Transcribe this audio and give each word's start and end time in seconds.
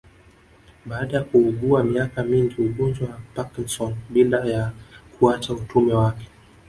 Baada 0.85 1.17
ya 1.17 1.23
kuugua 1.23 1.83
miaka 1.83 2.23
mingi 2.23 2.55
Ugonjwa 2.61 3.07
wa 3.09 3.19
Parknson 3.35 3.95
bila 4.09 4.45
ya 4.45 4.71
kuacha 5.19 5.53
utume 5.53 5.93
wake 5.93 6.27